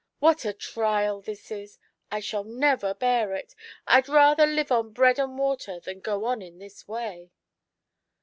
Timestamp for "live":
4.47-4.71